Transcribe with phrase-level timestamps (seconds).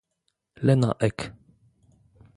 [0.65, 1.19] Lena Ek